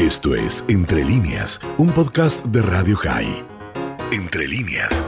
Esto 0.00 0.34
es 0.34 0.64
Entre 0.66 1.04
líneas, 1.04 1.60
un 1.76 1.90
podcast 1.90 2.42
de 2.46 2.62
Radio 2.62 2.96
High. 2.96 3.44
Entre 4.10 4.48
líneas. 4.48 5.04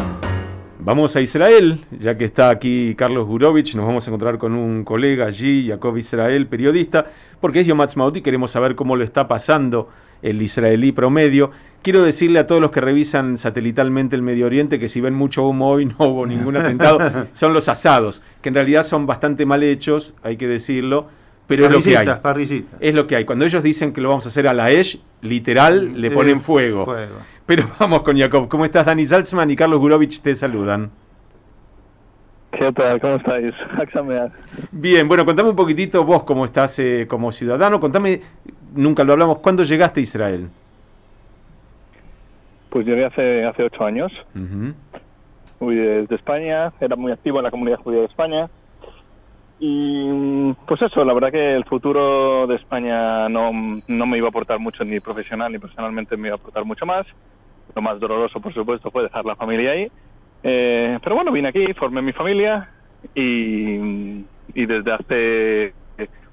Vamos 0.80 1.16
a 1.16 1.22
Israel, 1.22 1.86
ya 1.98 2.18
que 2.18 2.26
está 2.26 2.50
aquí 2.50 2.94
Carlos 2.94 3.26
Gurovich, 3.26 3.74
nos 3.74 3.86
vamos 3.86 4.06
a 4.06 4.10
encontrar 4.10 4.36
con 4.36 4.52
un 4.52 4.84
colega 4.84 5.24
allí, 5.24 5.66
Jacob 5.66 5.96
Israel, 5.96 6.46
periodista, 6.46 7.06
porque 7.40 7.60
es 7.60 7.66
Yom 7.66 7.80
Ha'atzmaut 7.80 8.14
y 8.18 8.20
queremos 8.20 8.50
saber 8.50 8.74
cómo 8.74 8.94
lo 8.94 9.02
está 9.02 9.28
pasando 9.28 9.88
el 10.20 10.42
israelí 10.42 10.92
promedio. 10.92 11.52
Quiero 11.80 12.02
decirle 12.02 12.40
a 12.40 12.46
todos 12.46 12.60
los 12.60 12.70
que 12.70 12.82
revisan 12.82 13.38
satelitalmente 13.38 14.14
el 14.14 14.20
Medio 14.20 14.44
Oriente 14.44 14.78
que 14.78 14.88
si 14.88 15.00
ven 15.00 15.14
mucho 15.14 15.48
humo 15.48 15.70
hoy 15.70 15.86
no 15.98 16.04
hubo 16.04 16.26
ningún 16.26 16.58
atentado, 16.58 16.98
son 17.32 17.54
los 17.54 17.70
asados, 17.70 18.20
que 18.42 18.50
en 18.50 18.56
realidad 18.56 18.82
son 18.82 19.06
bastante 19.06 19.46
mal 19.46 19.62
hechos, 19.62 20.14
hay 20.22 20.36
que 20.36 20.46
decirlo, 20.46 21.08
pero 21.46 21.66
es 21.66 21.72
lo 21.72 21.82
que 21.82 21.96
hay. 21.96 22.06
Parricitas. 22.22 22.80
Es 22.80 22.94
lo 22.94 23.06
que 23.06 23.16
hay. 23.16 23.24
Cuando 23.24 23.44
ellos 23.44 23.62
dicen 23.62 23.92
que 23.92 24.00
lo 24.00 24.08
vamos 24.08 24.26
a 24.26 24.28
hacer 24.28 24.46
a 24.48 24.54
la 24.54 24.70
ESH, 24.70 24.98
literal, 25.22 26.00
le 26.00 26.10
ponen 26.10 26.36
Es 26.36 26.42
fuego. 26.42 26.84
fuego. 26.84 27.16
Pero 27.46 27.64
vamos 27.78 28.02
con 28.02 28.18
Jacob. 28.18 28.48
¿Cómo 28.48 28.64
estás? 28.64 28.86
Dani 28.86 29.04
Salzman 29.04 29.50
y 29.50 29.56
Carlos 29.56 29.78
Gurovich 29.78 30.20
te 30.20 30.34
saludan. 30.34 30.90
¿Qué 32.52 32.70
tal? 32.72 33.00
¿Cómo 33.00 33.16
estáis? 33.16 33.54
Bien, 34.70 35.08
bueno, 35.08 35.24
contame 35.24 35.48
un 35.48 35.56
poquitito 35.56 36.04
vos 36.04 36.22
cómo 36.24 36.44
estás 36.44 36.78
eh, 36.78 37.06
como 37.08 37.32
ciudadano. 37.32 37.80
Contame, 37.80 38.20
nunca 38.74 39.04
lo 39.04 39.14
hablamos, 39.14 39.38
¿cuándo 39.38 39.62
llegaste 39.62 40.00
a 40.00 40.02
Israel? 40.02 40.48
Pues 42.68 42.86
llegué 42.86 43.06
hace, 43.06 43.44
hace 43.44 43.64
ocho 43.64 43.84
años. 43.84 44.12
Fui 45.58 45.76
desde 45.76 46.14
España, 46.14 46.72
era 46.80 46.96
muy 46.96 47.12
activo 47.12 47.38
en 47.38 47.44
la 47.44 47.50
comunidad 47.50 47.78
judía 47.78 48.00
de 48.00 48.06
España. 48.06 48.50
Y 49.64 50.52
pues 50.66 50.82
eso, 50.82 51.04
la 51.04 51.14
verdad 51.14 51.30
que 51.30 51.54
el 51.54 51.64
futuro 51.64 52.48
de 52.48 52.56
España 52.56 53.28
no, 53.28 53.52
no 53.86 54.06
me 54.06 54.18
iba 54.18 54.26
a 54.26 54.30
aportar 54.30 54.58
mucho, 54.58 54.84
ni 54.84 54.98
profesional 54.98 55.52
ni 55.52 55.60
personalmente 55.60 56.16
me 56.16 56.26
iba 56.26 56.34
a 56.34 56.38
aportar 56.40 56.64
mucho 56.64 56.84
más. 56.84 57.06
Lo 57.72 57.80
más 57.80 58.00
doloroso, 58.00 58.40
por 58.40 58.52
supuesto, 58.52 58.90
fue 58.90 59.04
dejar 59.04 59.24
la 59.24 59.36
familia 59.36 59.70
ahí. 59.70 59.86
Eh, 60.42 60.98
pero 61.00 61.14
bueno, 61.14 61.30
vine 61.30 61.50
aquí, 61.50 61.72
formé 61.74 62.02
mi 62.02 62.12
familia 62.12 62.70
y, 63.14 64.24
y 64.52 64.66
desde 64.66 64.92
hace 64.92 65.74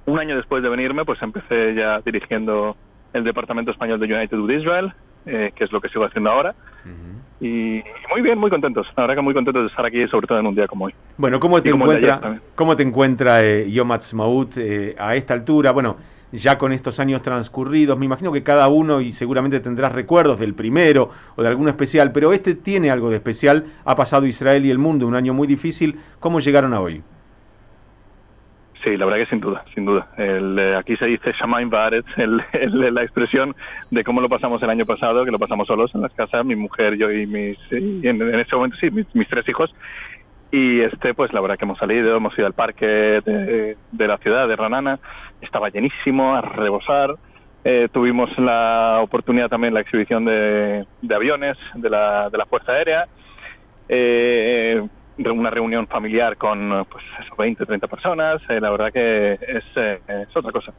un 0.08 0.18
año 0.18 0.36
después 0.36 0.64
de 0.64 0.70
venirme, 0.70 1.06
pues 1.06 1.22
empecé 1.22 1.76
ya 1.76 2.00
dirigiendo 2.04 2.76
el 3.14 3.24
Departamento 3.24 3.70
Español 3.70 4.00
de 4.00 4.12
United 4.12 4.40
with 4.40 4.60
Israel, 4.60 4.92
eh, 5.30 5.52
que 5.56 5.64
es 5.64 5.72
lo 5.72 5.80
que 5.80 5.90
sigo 5.90 6.06
haciendo 6.06 6.32
ahora. 6.32 6.56
Y 7.42 7.82
muy 8.12 8.22
bien, 8.22 8.38
muy 8.38 8.50
contentos. 8.50 8.86
La 8.98 9.04
verdad 9.04 9.16
que 9.16 9.22
muy 9.22 9.34
contentos 9.34 9.64
de 9.64 9.70
estar 9.70 9.86
aquí, 9.86 10.06
sobre 10.08 10.28
todo 10.28 10.40
en 10.40 10.48
un 10.48 10.56
día 10.56 10.68
como 10.68 10.86
hoy. 10.86 10.94
Bueno, 11.18 11.40
¿cómo 11.40 11.62
te 11.62 11.70
Y 11.70 11.74
encuentra, 11.74 12.42
cómo 12.56 12.76
te 12.76 12.84
encuentra 12.84 13.44
eh, 13.44 13.72
Yom 13.72 13.92
eh, 14.58 14.96
a 15.00 15.16
esta 15.16 15.34
altura? 15.36 15.72
Bueno, 15.72 15.96
ya 16.32 16.58
con 16.58 16.74
estos 16.74 17.00
años 17.00 17.22
transcurridos, 17.22 17.98
me 17.98 18.06
imagino 18.06 18.32
que 18.32 18.44
cada 18.44 18.68
uno, 18.68 19.00
y 19.00 19.12
seguramente 19.12 19.60
tendrás 19.62 19.94
recuerdos 19.94 20.40
del 20.40 20.54
primero 20.54 21.10
o 21.36 21.42
de 21.42 21.48
alguno 21.48 21.70
especial, 21.70 22.12
pero 22.12 22.34
este 22.34 22.56
tiene 22.56 22.92
algo 22.92 23.10
de 23.10 23.18
especial. 23.18 23.66
Ha 23.86 23.96
pasado 23.96 24.26
Israel 24.26 24.66
y 24.66 24.72
el 24.72 24.78
mundo, 24.78 25.08
un 25.08 25.16
año 25.16 25.34
muy 25.34 25.48
difícil. 25.48 26.00
¿Cómo 26.20 26.40
llegaron 26.40 26.74
a 26.74 26.82
hoy? 26.82 27.02
Sí, 28.84 28.96
la 28.96 29.06
verdad 29.06 29.20
que 29.20 29.30
sin 29.30 29.42
duda, 29.42 29.64
sin 29.76 29.84
duda. 29.86 30.08
El, 30.18 30.58
eh, 30.58 30.76
aquí 30.78 30.96
se 30.96 31.06
dice 31.06 31.34
Shamaim 31.34 31.70
Baaretz, 31.70 32.08
el, 32.18 32.42
el- 32.54 32.94
la 32.94 33.04
expresión 33.04 33.54
de 33.92 34.04
cómo 34.06 34.22
lo 34.22 34.30
pasamos 34.30 34.62
el 34.64 34.70
año 34.70 34.86
pasado, 34.86 35.26
que 35.26 35.32
lo 35.32 35.40
pasamos 35.40 35.68
solos 35.68 35.94
en 35.94 36.02
las 36.02 36.14
casas, 36.14 36.46
mi 36.46 36.56
mujer, 36.56 36.96
yo 36.96 37.12
y 37.12 37.28
mis, 37.28 37.58
y 37.72 38.08
en, 38.08 38.22
en 38.22 38.40
ese 38.40 38.56
momento 38.56 38.78
sí, 38.80 38.90
mis, 38.90 39.06
mis 39.14 39.28
tres 39.28 39.48
hijos. 39.50 39.74
Y 40.52 40.80
este, 40.82 41.14
pues 41.14 41.32
la 41.34 41.42
verdad 41.42 41.58
que 41.58 41.66
hemos 41.66 41.78
salido, 41.78 42.16
hemos 42.16 42.36
ido 42.38 42.48
al 42.48 42.54
parque 42.54 42.86
de, 42.86 43.78
de 43.92 44.08
la 44.08 44.18
ciudad 44.18 44.48
de 44.48 44.56
Ranana, 44.56 44.98
estaba 45.42 45.70
llenísimo, 45.70 46.36
a 46.36 46.42
rebosar. 46.42 47.16
Eh, 47.66 47.90
tuvimos 47.92 48.30
la 48.40 49.00
oportunidad 49.02 49.50
también 49.50 49.74
la 49.74 49.82
exhibición 49.82 50.24
de, 50.26 50.86
de 51.02 51.16
aviones 51.16 51.58
de 51.76 51.90
la, 51.90 52.30
de 52.30 52.38
la 52.38 52.46
Fuerza 52.46 52.72
Aérea. 52.72 53.06
Eh, 53.90 54.82
una 55.28 55.50
reunión 55.50 55.88
familiar 55.88 56.38
con 56.38 56.72
eh, 56.72 56.84
pues 56.90 57.04
eso, 57.24 57.36
20, 57.38 57.66
30 57.66 57.88
personas. 57.88 58.42
eh, 58.50 58.60
la 58.62 58.70
verdad 58.72 58.92
que 58.94 59.34
es, 59.34 59.64
eh, 59.76 60.00
es 60.08 60.36
otra 60.38 60.52
cosa. 60.52 60.74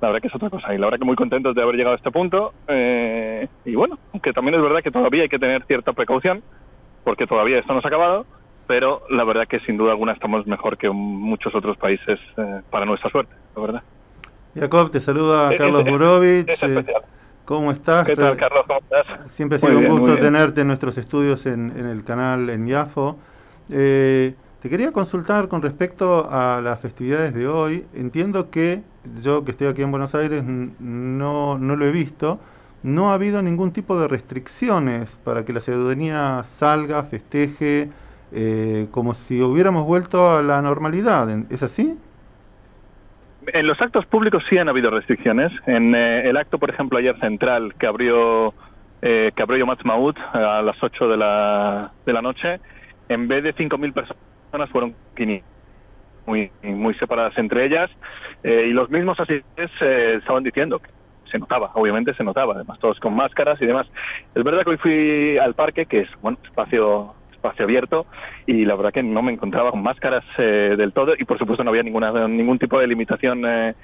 La 0.00 0.08
verdad 0.08 0.22
que 0.22 0.28
es 0.28 0.34
otra 0.34 0.50
cosa. 0.50 0.74
Y 0.74 0.78
la 0.78 0.86
verdad 0.86 0.98
que 0.98 1.04
muy 1.04 1.16
contentos 1.16 1.54
de 1.54 1.62
haber 1.62 1.76
llegado 1.76 1.94
a 1.94 1.96
este 1.96 2.10
punto. 2.10 2.52
eh, 2.68 3.46
y 3.64 3.74
bueno, 3.74 3.98
aunque 4.12 4.32
también 4.32 4.54
es 4.56 4.62
verdad 4.62 4.82
que 4.82 4.90
todavía 4.90 5.22
hay 5.22 5.28
que 5.28 5.38
tener 5.38 5.64
cierta 5.66 5.92
precaución, 5.92 6.42
porque 7.04 7.26
todavía 7.26 7.58
esto 7.58 7.74
no 7.74 7.80
se 7.80 7.86
ha 7.86 7.90
acabado. 7.90 8.26
Pero 8.66 9.02
la 9.10 9.24
verdad 9.24 9.46
que 9.46 9.60
sin 9.60 9.76
duda 9.76 9.90
alguna 9.92 10.12
estamos 10.12 10.46
mejor 10.46 10.78
que 10.78 10.88
muchos 10.88 11.54
otros 11.54 11.76
países 11.76 12.18
eh, 12.38 12.60
para 12.70 12.86
nuestra 12.86 13.10
suerte, 13.10 13.34
la 13.54 13.60
verdad. 13.62 13.82
Jacob, 14.54 14.90
te 14.90 15.00
saluda 15.00 15.52
Es- 15.52 15.58
Carlos 15.58 15.84
Gurovich. 15.84 16.48
es 16.48 16.62
eh. 16.62 16.84
¿Cómo 17.44 17.70
estás? 17.72 18.06
¿Qué 18.06 18.16
tal, 18.16 18.38
Carlos? 18.38 18.64
¿Cómo 18.66 18.78
estás? 18.80 19.30
Siempre 19.30 19.56
ha 19.56 19.58
sido 19.58 19.78
un 19.78 19.86
gusto 19.86 20.16
tenerte 20.16 20.62
en 20.62 20.68
nuestros 20.68 20.96
estudios 20.96 21.44
en, 21.44 21.72
en 21.76 21.84
el 21.84 22.02
canal 22.04 22.48
en 22.48 22.66
Yafo. 22.66 23.18
Eh, 23.70 24.34
te 24.60 24.70
quería 24.70 24.92
consultar 24.92 25.48
con 25.48 25.62
respecto 25.62 26.28
a 26.30 26.60
las 26.60 26.80
festividades 26.80 27.34
de 27.34 27.46
hoy. 27.46 27.84
Entiendo 27.94 28.50
que 28.50 28.82
yo 29.22 29.44
que 29.44 29.50
estoy 29.50 29.66
aquí 29.66 29.82
en 29.82 29.90
Buenos 29.90 30.14
Aires 30.14 30.42
no, 30.44 31.58
no 31.58 31.76
lo 31.76 31.84
he 31.84 31.92
visto. 31.92 32.40
No 32.82 33.10
ha 33.10 33.14
habido 33.14 33.42
ningún 33.42 33.72
tipo 33.72 33.98
de 33.98 34.08
restricciones 34.08 35.18
para 35.24 35.44
que 35.44 35.52
la 35.52 35.60
ciudadanía 35.60 36.42
salga, 36.44 37.02
festeje, 37.02 37.90
eh, 38.32 38.88
como 38.90 39.14
si 39.14 39.40
hubiéramos 39.40 39.86
vuelto 39.86 40.30
a 40.30 40.42
la 40.42 40.60
normalidad. 40.60 41.28
¿Es 41.50 41.62
así? 41.62 41.98
En 43.46 43.66
los 43.66 43.80
actos 43.80 44.06
públicos 44.06 44.42
sí 44.48 44.58
han 44.58 44.68
habido 44.68 44.90
restricciones. 44.90 45.52
En 45.66 45.94
eh, 45.94 46.28
el 46.28 46.36
acto, 46.36 46.58
por 46.58 46.70
ejemplo, 46.70 46.98
ayer 46.98 47.18
central 47.20 47.74
que 47.78 47.86
abrió 47.86 48.54
eh, 49.06 49.32
que 49.36 49.42
abrió 49.42 49.58
Yom 49.58 49.68
Ha'atzmaut 49.68 50.18
a 50.32 50.62
las 50.62 50.82
8 50.82 51.08
de 51.08 51.16
la, 51.18 51.92
de 52.06 52.12
la 52.14 52.22
noche, 52.22 52.58
en 53.08 53.28
vez 53.28 53.42
de 53.44 53.54
5.000 53.54 53.92
personas 53.92 54.70
fueron 54.70 54.94
500, 55.16 55.48
muy, 56.26 56.50
muy 56.62 56.94
separadas 56.94 57.36
entre 57.38 57.66
ellas. 57.66 57.90
eh, 58.42 58.66
y 58.68 58.72
los 58.72 58.90
mismos 58.90 59.18
asistentes 59.18 59.70
eh, 59.80 60.16
estaban 60.18 60.42
diciendo 60.42 60.78
que 60.78 60.90
se 61.30 61.38
notaba, 61.38 61.70
obviamente 61.74 62.14
se 62.14 62.24
notaba, 62.24 62.54
además 62.54 62.78
todos 62.78 63.00
con 63.00 63.14
máscaras 63.14 63.60
y 63.60 63.66
demás. 63.66 63.86
Es 64.34 64.44
verdad 64.44 64.62
que 64.62 64.70
hoy 64.70 64.76
fui 64.76 65.38
al 65.38 65.54
parque, 65.54 65.86
que 65.86 66.00
es 66.00 66.08
bueno 66.20 66.38
espacio 66.44 67.14
espacio 67.44 67.64
abierto 67.64 68.06
y 68.46 68.64
la 68.64 68.74
verdad 68.74 68.92
que 68.92 69.02
no 69.02 69.20
me 69.20 69.32
encontraba 69.32 69.70
con 69.70 69.82
máscaras 69.82 70.24
eh, 70.38 70.74
del 70.78 70.92
todo 70.92 71.12
y 71.18 71.24
por 71.24 71.38
supuesto 71.38 71.62
no 71.62 71.70
había 71.70 71.82
ninguna 71.82 72.26
ningún 72.26 72.58
tipo 72.58 72.78
de 72.78 72.86
limitación 72.86 73.44
eh. 73.46 73.74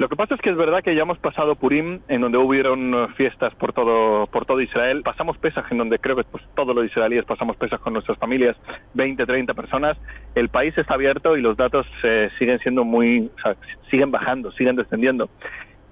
Lo 0.00 0.08
que 0.08 0.16
pasa 0.16 0.34
es 0.34 0.40
que 0.40 0.48
es 0.48 0.56
verdad 0.56 0.82
que 0.82 0.94
ya 0.94 1.02
hemos 1.02 1.18
pasado 1.18 1.56
Purim 1.56 2.00
en 2.08 2.22
donde 2.22 2.38
hubieron 2.38 2.94
eh, 2.94 3.08
fiestas 3.18 3.54
por 3.56 3.74
todo 3.74 4.26
por 4.28 4.46
todo 4.46 4.62
Israel. 4.62 5.02
Pasamos 5.02 5.36
Pesaj 5.36 5.70
en 5.72 5.76
donde 5.76 5.98
creo 5.98 6.16
que 6.16 6.24
pues, 6.24 6.42
todos 6.56 6.74
los 6.74 6.86
israelíes 6.86 7.26
pasamos 7.26 7.58
Pesaj 7.58 7.80
con 7.80 7.92
nuestras 7.92 8.16
familias 8.16 8.56
20 8.94 9.26
30 9.26 9.52
personas. 9.52 9.98
El 10.34 10.48
país 10.48 10.72
está 10.78 10.94
abierto 10.94 11.36
y 11.36 11.42
los 11.42 11.54
datos 11.58 11.86
eh, 12.02 12.30
siguen 12.38 12.58
siendo 12.60 12.82
muy 12.82 13.30
o 13.36 13.40
sea, 13.42 13.56
siguen 13.90 14.10
bajando 14.10 14.50
siguen 14.52 14.76
descendiendo. 14.76 15.28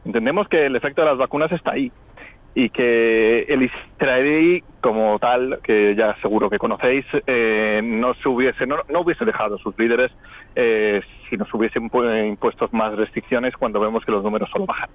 Entendemos 0.06 0.48
que 0.48 0.64
el 0.64 0.74
efecto 0.74 1.02
de 1.02 1.08
las 1.08 1.18
vacunas 1.18 1.52
está 1.52 1.72
ahí 1.72 1.92
y 2.54 2.70
que 2.70 3.42
el 3.42 3.64
israelí 3.64 4.64
como 4.80 5.18
tal, 5.18 5.60
que 5.62 5.94
ya 5.94 6.16
seguro 6.22 6.48
que 6.48 6.56
conocéis, 6.56 7.04
eh, 7.26 7.82
no 7.84 8.14
se 8.14 8.26
hubiese 8.26 8.66
no, 8.66 8.78
no 8.88 9.02
hubiese 9.02 9.26
dejado 9.26 9.58
sus 9.58 9.78
líderes 9.78 10.10
eh, 10.56 11.02
si 11.28 11.36
nos 11.36 11.52
hubiesen 11.54 11.90
pu- 11.90 12.28
impuesto 12.28 12.68
más 12.72 12.94
restricciones 12.96 13.54
cuando 13.56 13.80
vemos 13.80 14.04
que 14.04 14.12
los 14.12 14.24
números 14.24 14.48
solo 14.52 14.66
bajan. 14.66 14.90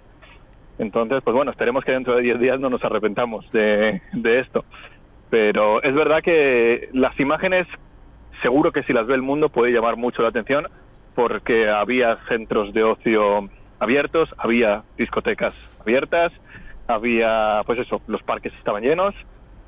Entonces, 0.78 1.22
pues 1.24 1.36
bueno, 1.36 1.52
esperemos 1.52 1.84
que 1.84 1.92
dentro 1.92 2.16
de 2.16 2.24
10 2.24 2.40
días 2.40 2.60
no 2.60 2.70
nos 2.70 2.84
arrepentamos 2.84 3.46
de, 3.52 4.02
de 4.12 4.40
esto. 4.40 4.66
Pero 5.30 5.82
es 5.84 5.94
verdad 5.94 6.22
que 6.24 6.90
las 6.94 7.18
imágenes, 7.20 7.68
seguro 8.42 8.72
que 8.72 8.84
si 8.84 8.94
las 8.94 9.08
ve 9.08 9.16
el 9.16 9.22
mundo 9.22 9.50
puede 9.50 9.72
llamar 9.72 9.98
mucho 9.98 10.22
la 10.22 10.30
atención 10.30 10.68
porque 11.14 11.70
había 11.70 12.18
centros 12.28 12.74
de 12.74 12.84
ocio 12.84 13.48
abiertos, 13.80 14.30
había 14.38 14.84
discotecas 14.98 15.54
abiertas, 15.80 16.32
había, 16.88 17.62
pues 17.66 17.80
eso, 17.80 18.02
los 18.08 18.24
parques 18.24 18.54
estaban 18.58 18.84
llenos 18.84 19.14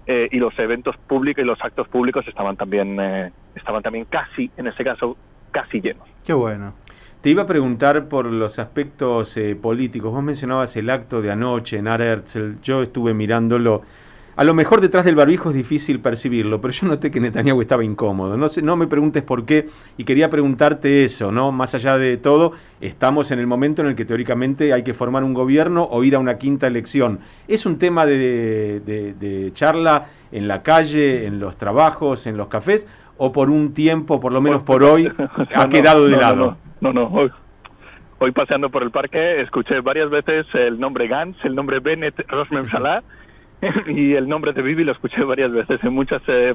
eh, 0.08 0.28
y 0.32 0.38
los 0.40 0.58
eventos 0.60 0.96
públicos 1.08 1.44
y 1.44 1.48
los 1.48 1.60
actos 1.62 1.88
públicos 1.90 2.28
estaban 2.28 2.56
también, 2.58 3.00
eh, 3.00 3.32
estaban 3.54 3.82
también 3.84 4.06
casi, 4.10 4.52
en 4.58 4.68
ese 4.68 4.84
caso, 4.84 5.18
casi 5.56 5.80
llenos. 5.80 6.04
Qué 6.26 6.34
bueno. 6.34 6.74
Te 7.22 7.30
iba 7.32 7.44
a 7.44 7.48
preguntar 7.48 8.08
por 8.08 8.26
los 8.28 8.60
aspectos 8.60 9.36
eh, 9.38 9.56
políticos. 9.56 10.12
Vos 10.12 10.22
mencionabas 10.24 10.76
el 10.76 10.90
acto 10.90 11.22
de 11.22 11.32
anoche 11.32 11.78
en 11.78 11.88
Ar 11.88 12.02
Herzl. 12.02 12.62
Yo 12.62 12.84
estuve 12.84 13.14
mirándolo. 13.14 13.82
A 14.38 14.44
lo 14.44 14.54
mejor 14.54 14.82
detrás 14.82 15.06
del 15.06 15.16
barbijo 15.16 15.50
es 15.50 15.56
difícil 15.56 16.02
percibirlo, 16.02 16.60
pero 16.60 16.74
yo 16.74 16.88
noté 16.88 17.10
que 17.10 17.22
Netanyahu 17.22 17.62
estaba 17.62 17.86
incómodo. 17.86 18.36
No, 18.36 18.50
sé, 18.50 18.62
no 18.62 18.76
me 18.76 18.86
preguntes 18.86 19.24
por 19.24 19.46
qué 19.46 19.70
y 19.98 20.04
quería 20.04 20.30
preguntarte 20.30 21.06
eso, 21.06 21.32
¿no? 21.32 21.54
Más 21.54 21.74
allá 21.74 21.98
de 21.98 22.18
todo, 22.18 22.52
estamos 22.82 23.32
en 23.32 23.40
el 23.40 23.48
momento 23.48 23.82
en 23.82 23.88
el 23.88 23.96
que 23.96 24.04
teóricamente 24.04 24.74
hay 24.74 24.84
que 24.84 24.94
formar 24.94 25.24
un 25.24 25.34
gobierno 25.34 25.88
o 25.90 26.04
ir 26.04 26.16
a 26.16 26.20
una 26.20 26.38
quinta 26.38 26.68
elección. 26.68 27.20
¿Es 27.48 27.66
un 27.66 27.80
tema 27.80 28.06
de, 28.06 28.82
de- 28.86 29.14
de 29.14 29.54
charla 29.54 30.08
en 30.34 30.50
la 30.50 30.62
calle, 30.64 31.26
en 31.26 31.40
los 31.40 31.56
trabajos, 31.56 32.28
en 32.28 32.36
los 32.36 32.50
cafés? 32.50 32.86
¿O 33.18 33.32
por 33.32 33.50
un 33.50 33.74
tiempo, 33.74 34.20
por 34.20 34.34
lo 34.34 34.42
menos 34.42 34.64
por 34.64 34.84
hoy, 34.84 35.12
ha 35.56 35.70
quedado 35.70 36.08
de 36.08 36.18
lado? 36.18 36.58
No, 36.82 36.92
no, 36.92 37.10
no, 37.10 37.16
hoy, 37.16 37.32
hoy 38.20 38.32
paseando 38.32 38.70
por 38.70 38.84
el 38.84 38.92
parque 38.92 39.42
escuché 39.42 39.80
varias 39.82 40.10
veces 40.10 40.46
el 40.54 40.80
nombre 40.80 41.08
Gans, 41.08 41.38
el 41.44 41.56
nombre 41.56 41.80
Bennett 41.80 42.20
Rosmem 42.28 42.70
Salah 42.70 43.04
y 43.88 44.14
el 44.14 44.28
nombre 44.28 44.54
de 44.54 44.62
Bibi 44.62 44.84
lo 44.84 44.92
escuché 44.92 45.24
varias 45.24 45.52
veces 45.52 45.84
en 45.84 45.94
muchas 45.94 46.22
eh, 46.28 46.54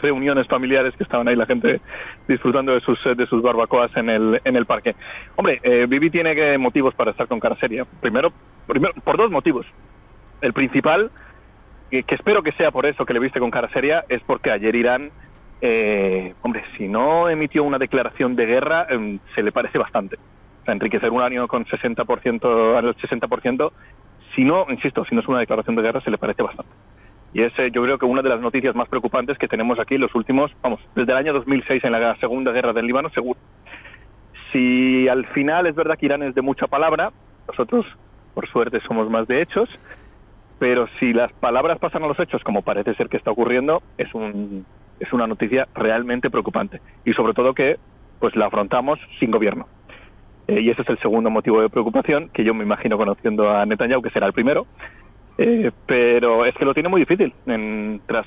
reuniones 0.00 0.46
familiares 0.46 0.94
que 0.96 1.04
estaban 1.04 1.28
ahí 1.28 1.36
la 1.36 1.46
gente 1.46 1.80
disfrutando 2.26 2.72
de 2.72 2.80
sus 2.80 2.98
de 3.04 3.26
sus 3.26 3.42
barbacoas 3.42 3.90
en 3.96 4.08
el 4.08 4.40
en 4.44 4.56
el 4.56 4.66
parque. 4.66 4.94
Hombre, 5.36 5.60
eh, 5.62 5.86
Bibi 5.88 6.10
tiene 6.10 6.34
que, 6.34 6.58
motivos 6.58 6.94
para 6.94 7.10
estar 7.10 7.26
con 7.26 7.40
cara 7.40 7.56
seria. 7.56 7.84
Primero, 8.00 8.32
primero 8.66 8.94
por 9.04 9.16
dos 9.16 9.30
motivos. 9.30 9.66
El 10.40 10.52
principal, 10.52 11.10
que, 11.90 12.04
que 12.04 12.14
espero 12.14 12.42
que 12.42 12.52
sea 12.52 12.70
por 12.70 12.86
eso 12.86 13.04
que 13.04 13.12
le 13.12 13.18
viste 13.18 13.40
con 13.40 13.50
cara 13.50 13.68
seria, 13.70 14.04
es 14.08 14.22
porque 14.22 14.50
ayer 14.50 14.74
Irán 14.76 15.10
eh, 15.60 16.34
hombre, 16.42 16.62
si 16.76 16.88
no 16.88 17.28
emitió 17.28 17.64
una 17.64 17.78
declaración 17.78 18.36
de 18.36 18.46
guerra, 18.46 18.86
eh, 18.90 19.18
se 19.34 19.42
le 19.42 19.52
parece 19.52 19.78
bastante. 19.78 20.16
O 20.16 20.64
sea, 20.64 20.74
enriquecer 20.74 21.10
un 21.10 21.22
año 21.22 21.48
con 21.48 21.64
60% 21.64 22.76
al 22.76 22.96
60%, 22.96 23.72
si 24.34 24.44
no, 24.44 24.66
insisto, 24.68 25.04
si 25.04 25.14
no 25.14 25.20
es 25.20 25.28
una 25.28 25.40
declaración 25.40 25.76
de 25.76 25.82
guerra, 25.82 26.00
se 26.00 26.10
le 26.10 26.18
parece 26.18 26.42
bastante. 26.42 26.70
Y 27.32 27.42
es, 27.42 27.52
yo 27.72 27.82
creo 27.82 27.98
que 27.98 28.06
una 28.06 28.22
de 28.22 28.28
las 28.28 28.40
noticias 28.40 28.74
más 28.74 28.88
preocupantes 28.88 29.36
que 29.36 29.48
tenemos 29.48 29.78
aquí 29.78 29.98
los 29.98 30.14
últimos, 30.14 30.50
vamos, 30.62 30.80
desde 30.94 31.12
el 31.12 31.18
año 31.18 31.32
2006 31.32 31.84
en 31.84 31.92
la 31.92 32.16
Segunda 32.16 32.52
Guerra 32.52 32.72
del 32.72 32.86
Líbano, 32.86 33.10
seguro. 33.10 33.38
Si 34.52 35.08
al 35.08 35.26
final 35.26 35.66
es 35.66 35.74
verdad 35.74 35.98
que 35.98 36.06
Irán 36.06 36.22
es 36.22 36.34
de 36.34 36.40
mucha 36.40 36.66
palabra, 36.66 37.12
nosotros, 37.46 37.84
por 38.34 38.48
suerte, 38.48 38.80
somos 38.86 39.10
más 39.10 39.28
de 39.28 39.42
hechos, 39.42 39.68
pero 40.58 40.88
si 40.98 41.12
las 41.12 41.32
palabras 41.34 41.78
pasan 41.78 42.02
a 42.02 42.06
los 42.06 42.18
hechos, 42.18 42.42
como 42.44 42.62
parece 42.62 42.94
ser 42.94 43.08
que 43.08 43.18
está 43.18 43.30
ocurriendo, 43.30 43.82
es 43.98 44.12
un 44.14 44.64
es 45.00 45.12
una 45.12 45.26
noticia 45.26 45.68
realmente 45.74 46.30
preocupante 46.30 46.80
y 47.04 47.12
sobre 47.12 47.34
todo 47.34 47.54
que 47.54 47.76
pues 48.18 48.34
la 48.36 48.46
afrontamos 48.46 48.98
sin 49.18 49.30
gobierno. 49.30 49.66
Eh, 50.48 50.60
y 50.60 50.70
ese 50.70 50.82
es 50.82 50.88
el 50.88 50.98
segundo 50.98 51.30
motivo 51.30 51.60
de 51.60 51.68
preocupación, 51.68 52.30
que 52.30 52.42
yo 52.42 52.54
me 52.54 52.64
imagino 52.64 52.96
conociendo 52.96 53.50
a 53.50 53.64
Netanyahu, 53.66 54.02
que 54.02 54.10
será 54.10 54.26
el 54.26 54.32
primero, 54.32 54.66
eh, 55.36 55.70
pero 55.86 56.44
es 56.46 56.54
que 56.56 56.64
lo 56.64 56.74
tiene 56.74 56.88
muy 56.88 57.00
difícil. 57.00 57.32
En, 57.46 58.00
tras 58.06 58.26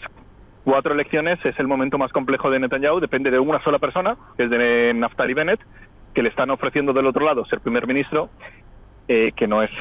cuatro 0.63 0.93
elecciones 0.93 1.43
es 1.43 1.59
el 1.59 1.67
momento 1.67 1.97
más 1.97 2.11
complejo 2.11 2.49
de 2.49 2.59
Netanyahu, 2.59 2.99
depende 2.99 3.31
de 3.31 3.39
una 3.39 3.61
sola 3.63 3.79
persona, 3.79 4.15
que 4.37 4.43
es 4.43 4.49
de 4.49 4.93
Naftali 4.93 5.33
Bennett, 5.33 5.59
que 6.13 6.21
le 6.21 6.29
están 6.29 6.51
ofreciendo 6.51 6.93
del 6.93 7.07
otro 7.07 7.25
lado 7.25 7.43
ser 7.45 7.59
primer 7.59 7.87
ministro, 7.87 8.29
eh, 9.07 9.31
que 9.35 9.47
no 9.47 9.63
es, 9.63 9.71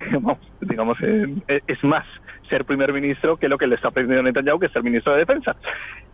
digamos, 0.60 0.98
es 1.02 1.84
más 1.84 2.06
ser 2.48 2.64
primer 2.64 2.92
ministro 2.92 3.36
que 3.36 3.48
lo 3.48 3.58
que 3.58 3.66
le 3.66 3.76
está 3.76 3.90
pidiendo 3.90 4.22
Netanyahu, 4.22 4.58
que 4.58 4.66
es 4.66 4.76
el 4.76 4.82
ministro 4.82 5.12
de 5.12 5.20
Defensa. 5.20 5.56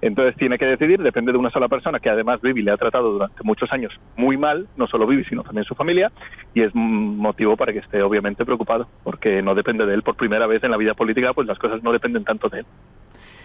Entonces 0.01 0.37
tiene 0.37 0.59
que 0.59 0.67
decidir, 0.67 1.03
depende 1.03 1.33
de 1.33 1.39
una 1.39 1.51
sola 1.51 1.69
persona, 1.69 1.99
que 1.99 2.11
además 2.11 2.41
Bibi 2.41 2.63
le 2.63 2.71
ha 2.71 2.77
tratado 2.77 3.13
durante 3.13 3.43
muchos 3.43 3.73
años 3.73 3.93
muy 4.17 4.37
mal, 4.37 4.69
no 4.77 4.87
solo 4.87 5.07
Bibi, 5.07 5.25
sino 5.25 5.43
también 5.43 5.65
su 5.65 5.75
familia, 5.75 6.13
y 6.55 6.63
es 6.63 6.75
motivo 6.75 7.57
para 7.57 7.73
que 7.73 7.81
esté 7.81 8.03
obviamente 8.03 8.45
preocupado, 8.45 8.89
porque 9.03 9.43
no 9.43 9.55
depende 9.55 9.87
de 9.87 9.95
él 9.95 10.03
por 10.03 10.17
primera 10.17 10.47
vez 10.47 10.63
en 10.63 10.71
la 10.71 10.77
vida 10.77 10.95
política, 10.95 11.33
pues 11.35 11.47
las 11.49 11.59
cosas 11.59 11.83
no 11.83 11.93
dependen 11.93 12.25
tanto 12.25 12.49
de 12.49 12.61
él. 12.61 12.67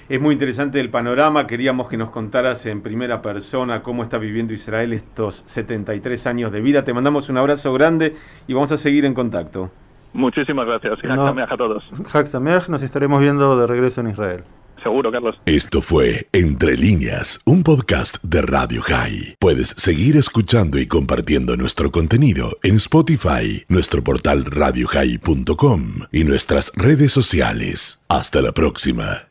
Es 0.10 0.20
muy 0.20 0.34
interesante 0.34 0.82
el 0.82 0.90
panorama, 0.90 1.48
queríamos 1.48 1.88
que 1.88 1.96
nos 1.96 2.10
contaras 2.10 2.66
en 2.66 2.82
primera 2.82 3.22
persona 3.22 3.82
cómo 3.82 4.04
está 4.04 4.18
viviendo 4.18 4.54
Israel 4.54 4.92
estos 4.92 5.44
73 5.46 6.28
años 6.28 6.52
de 6.52 6.60
vida. 6.60 6.84
Te 6.84 6.94
mandamos 6.94 7.30
un 7.30 7.38
abrazo 7.38 7.74
grande 7.74 8.14
y 8.46 8.54
vamos 8.54 8.74
a 8.74 8.78
seguir 8.78 9.06
en 9.06 9.14
contacto. 9.14 9.72
Muchísimas 10.14 10.66
gracias 10.66 11.00
y 11.04 11.08
no, 11.08 11.28
a 11.28 11.58
todos. 11.58 11.84
Hak 12.12 12.34
nos 12.70 12.82
estaremos 12.82 13.20
viendo 13.20 13.58
de 13.58 13.68
regreso 13.68 14.02
en 14.02 14.10
Israel. 14.10 14.44
Seguro, 14.84 15.12
Carlos. 15.12 15.36
Esto 15.46 15.82
fue 15.82 16.28
Entre 16.34 16.76
líneas, 16.76 17.42
un 17.46 17.64
podcast 17.64 18.18
de 18.22 18.42
Radio 18.42 18.82
High. 18.82 19.38
Puedes 19.40 19.70
seguir 19.70 20.18
escuchando 20.18 20.78
y 20.78 20.88
compartiendo 20.88 21.56
nuestro 21.56 21.90
contenido 21.90 22.58
en 22.64 22.76
Spotify, 22.76 23.64
nuestro 23.70 24.04
portal 24.04 24.44
radiohigh.com 24.44 25.84
y 26.12 26.26
nuestras 26.26 26.74
redes 26.76 27.14
sociales. 27.14 28.04
Hasta 28.10 28.42
la 28.42 28.52
próxima. 28.52 29.30